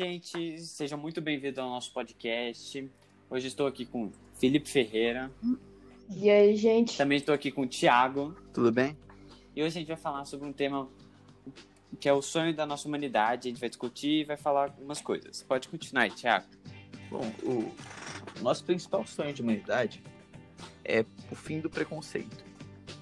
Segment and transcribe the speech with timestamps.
[0.00, 2.90] gente, seja muito bem-vindo ao nosso podcast.
[3.28, 5.30] Hoje estou aqui com Felipe Ferreira.
[6.08, 6.96] E aí, gente?
[6.96, 8.34] Também estou aqui com o Thiago.
[8.50, 8.96] Tudo bem?
[9.54, 10.88] E hoje a gente vai falar sobre um tema
[12.00, 13.48] que é o sonho da nossa humanidade.
[13.48, 15.42] A gente vai discutir e vai falar algumas coisas.
[15.42, 16.46] Pode continuar aí, Thiago.
[17.10, 20.02] Bom, o nosso principal sonho de humanidade
[20.82, 22.42] é o fim do preconceito.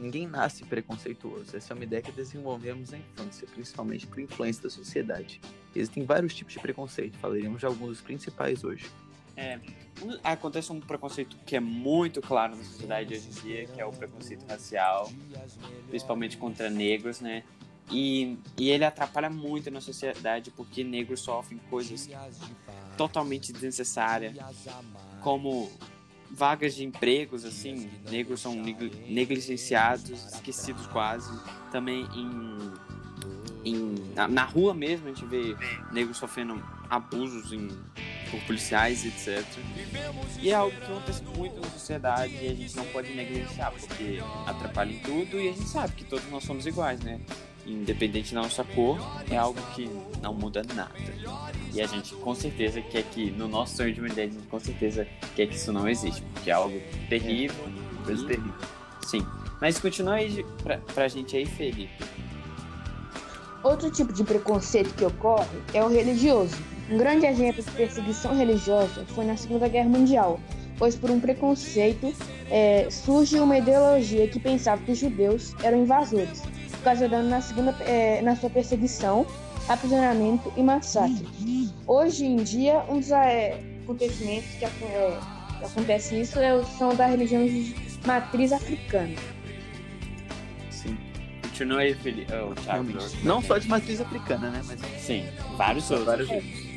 [0.00, 1.54] Ninguém nasce preconceituoso.
[1.54, 5.38] Essa é uma ideia que desenvolvemos na infância, principalmente por influência da sociedade.
[5.76, 8.90] Existem vários tipos de preconceito, falaremos de alguns dos principais hoje.
[9.36, 9.60] É,
[10.24, 13.92] acontece um preconceito que é muito claro na sociedade hoje em dia, que é o
[13.92, 15.12] preconceito racial,
[15.90, 17.44] principalmente contra negros, né?
[17.90, 22.08] E, e ele atrapalha muito na sociedade porque negros sofrem coisas
[22.96, 24.34] totalmente desnecessárias,
[25.20, 25.70] como
[26.30, 31.30] vagas de empregos, assim, negros são negligenciados, esquecidos quase.
[31.70, 32.72] Também em,
[33.64, 35.56] em na, na, rua mesmo a gente vê
[35.92, 37.68] negros sofrendo abusos em,
[38.30, 39.44] por policiais, etc.
[40.40, 44.18] E é algo que acontece muito na sociedade e a gente não pode negligenciar, porque
[44.46, 47.20] atrapalha em tudo e a gente sabe que todos nós somos iguais, né?
[47.66, 48.98] Independente da nossa cor,
[49.30, 49.90] é algo que
[50.22, 50.92] não muda nada.
[51.72, 54.60] E a gente com certeza quer que, no nosso sonho de humanidade, a gente com
[54.60, 57.56] certeza quer que isso não existe, porque é algo terrível.
[57.66, 58.54] É, coisa terrível.
[59.06, 59.26] Sim.
[59.60, 61.90] Mas continua aí pra, pra gente aí, Felipe.
[63.62, 66.56] Outro tipo de preconceito que ocorre é o religioso.
[66.90, 70.40] Um grande exemplo de perseguição religiosa foi na Segunda Guerra Mundial,
[70.78, 72.12] pois por um preconceito
[72.50, 76.42] é, surge uma ideologia que pensava que os judeus eram invasores
[76.80, 79.26] ocasionando na, segunda, é, na sua perseguição,
[79.68, 81.26] aprisionamento e massacre.
[81.86, 87.06] Hoje em dia, um dos é, acontecimentos que, é, que, acontece isso é, são da
[87.06, 87.74] religião de
[88.06, 89.14] matriz africana.
[90.70, 90.96] Sim.
[91.42, 92.32] Continua aí, Felipe.
[92.32, 92.88] Oh, Thiago.
[93.22, 94.62] Não só de matriz africana, né?
[94.66, 94.80] Mas...
[95.00, 95.26] Sim,
[95.56, 96.06] vários outros.
[96.06, 96.70] Vários outros.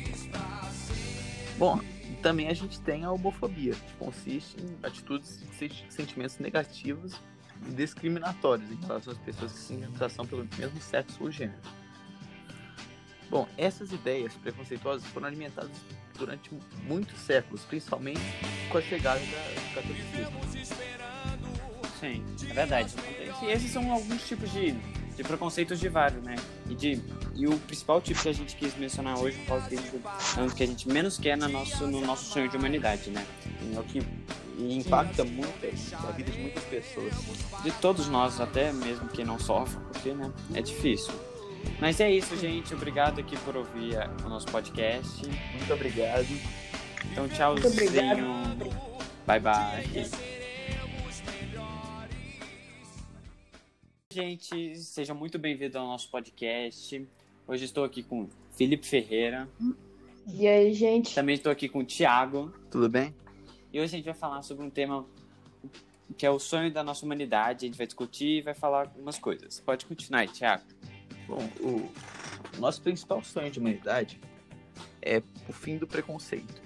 [1.56, 1.80] Bom,
[2.20, 7.20] também a gente tem a homofobia, que consiste em atitudes e sentimentos negativos
[7.70, 11.58] discriminatórios em relação às pessoas que se identificação pelo mesmo sexo ou gênero.
[13.30, 15.72] Bom, essas ideias preconceituosas foram alimentadas
[16.16, 16.50] durante
[16.84, 18.20] muitos séculos, principalmente
[18.70, 20.40] com a chegada do catolicismo.
[21.98, 22.94] Sim, é verdade.
[23.42, 24.72] E esses são alguns tipos de,
[25.16, 26.36] de preconceitos de vários, né?
[26.68, 27.02] E, de,
[27.34, 30.48] e o principal tipo que a gente quis mencionar hoje, por causa que é um
[30.48, 33.26] que a gente menos quer no nosso, no nosso sonho de humanidade, né?
[33.74, 34.00] É o que
[34.58, 35.48] e impacta muito
[36.06, 37.12] a vida de muitas pessoas.
[37.62, 41.12] De todos nós, até mesmo quem não sofre, porque né, é difícil.
[41.80, 42.74] Mas é isso, gente.
[42.74, 45.26] Obrigado aqui por ouvir o nosso podcast.
[45.26, 46.28] Muito obrigado.
[47.10, 47.72] Então, tchauzinho.
[49.26, 50.10] Bye, bye.
[54.12, 57.06] Gente, seja muito bem-vindo ao nosso podcast.
[57.46, 59.48] Hoje estou aqui com Felipe Ferreira.
[60.32, 61.14] E aí, gente?
[61.14, 62.52] Também estou aqui com o Thiago.
[62.70, 63.14] Tudo bem?
[63.74, 65.04] E hoje a gente vai falar sobre um tema
[66.16, 67.66] que é o sonho da nossa humanidade.
[67.66, 69.58] A gente vai discutir e vai falar algumas coisas.
[69.58, 70.62] Pode continuar aí, Thiago.
[71.26, 74.20] Bom, o nosso principal sonho de humanidade
[75.02, 76.62] é o fim do preconceito.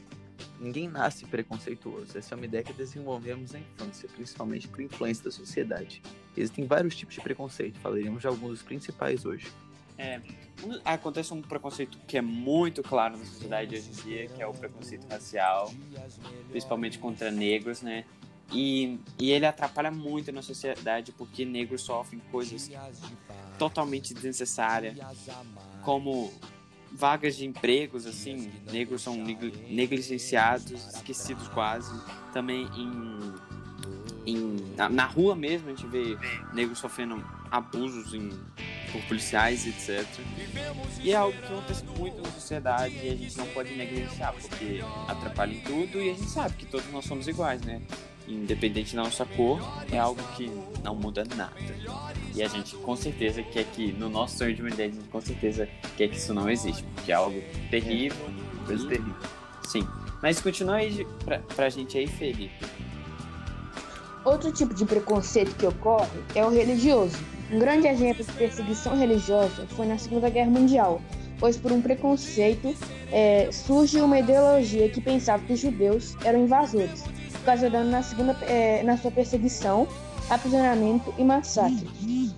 [0.61, 2.19] Ninguém nasce preconceituoso.
[2.19, 6.03] Essa é uma ideia que desenvolvemos na infância, principalmente por influência da sociedade.
[6.37, 9.51] Existem vários tipos de preconceito, falaremos de alguns dos principais hoje.
[9.97, 10.21] É,
[10.85, 14.53] acontece um preconceito que é muito claro na sociedade hoje em dia, que é o
[14.53, 15.73] preconceito racial,
[16.51, 18.05] principalmente contra negros, né?
[18.51, 22.71] E, e ele atrapalha muito na sociedade porque negros sofrem coisas
[23.59, 24.97] totalmente desnecessárias,
[25.83, 26.33] como
[26.91, 31.93] vagas de empregos, assim, negros são negligenciados, esquecidos quase.
[32.33, 36.17] Também em, em na, na rua mesmo a gente vê
[36.55, 38.31] negros sofrendo abusos em
[38.93, 40.07] por policiais, etc.
[41.03, 44.81] E é algo que acontece muito na sociedade e a gente não pode negligenciar, porque
[45.07, 47.81] atrapalha em tudo e a gente sabe que todos nós somos iguais, né?
[48.27, 49.59] Independente da nossa cor,
[49.91, 50.51] é algo que
[50.83, 51.55] não muda nada.
[52.35, 55.21] E a gente com certeza quer que, no nosso sonho de humanidade, a gente com
[55.21, 58.19] certeza quer que isso não existe, porque é algo terrível.
[58.63, 59.17] É, coisa terrível.
[59.67, 59.87] Sim.
[60.23, 62.53] Mas continua aí pra, pra gente aí, Felipe.
[64.29, 67.17] Outro tipo de preconceito que ocorre é o religioso
[67.51, 71.01] um grande exemplo de perseguição religiosa foi na Segunda Guerra Mundial,
[71.39, 72.75] pois por um preconceito
[73.11, 77.03] é, surge uma ideologia que pensava que os judeus eram invasores,
[77.41, 79.89] ocasionando na, segunda, é, na sua perseguição,
[80.29, 81.89] aprisionamento e massacre.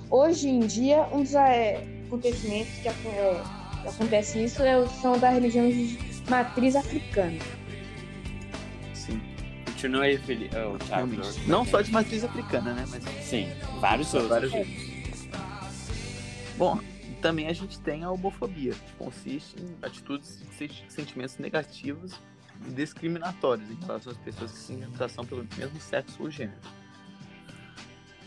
[0.08, 2.92] Hoje em dia, um dos é, acontecimentos que, é,
[3.82, 5.98] que acontece isso é, são da religião de
[6.28, 7.38] matriz africana.
[9.81, 10.55] Continua aí, Felipe.
[10.56, 12.85] Oh, Não só de matriz africana, né?
[12.91, 13.03] Mas...
[13.25, 13.49] Sim,
[13.81, 14.29] vários outros.
[14.29, 14.77] Vários outros.
[16.59, 16.79] Bom,
[17.23, 22.21] também a gente tem a homofobia, que consiste em atitudes e sentimentos negativos
[22.69, 26.61] e discriminatórios em relação às pessoas que se identificação pelo mesmo sexo ou gênero.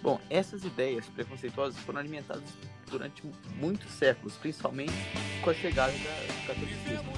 [0.01, 2.49] Bom, essas ideias preconceituosas foram alimentadas
[2.89, 3.21] durante
[3.59, 4.91] muitos séculos, principalmente
[5.43, 7.13] com a chegada do catolicismo.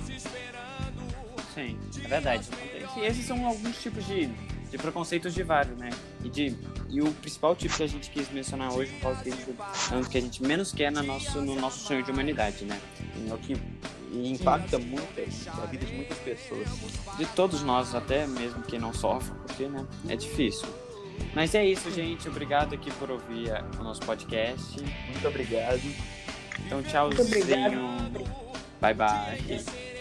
[1.55, 2.49] Sim, é verdade.
[2.97, 4.27] E esses são alguns tipos de,
[4.69, 5.89] de preconceitos de vários, né?
[6.23, 6.55] E, de,
[6.89, 9.49] e o principal tipo que a gente quis mencionar hoje, por causa que a gente,
[9.91, 12.79] é o que a gente menos quer no nosso, no nosso sonho de humanidade, né?
[13.29, 13.55] É o que
[14.13, 15.07] impacta muito
[15.61, 16.67] a vida de muitas pessoas.
[17.17, 20.67] De todos nós, até mesmo quem não sofre, porque né, é difícil.
[21.33, 22.27] Mas é isso, gente.
[22.27, 24.77] Obrigado aqui por ouvir o nosso podcast.
[25.09, 25.81] Muito obrigado.
[26.65, 27.23] Então, tchauzinho.
[28.81, 29.94] Bye, bye.